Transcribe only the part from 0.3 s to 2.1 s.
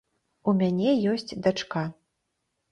У мяне ёсць дачка.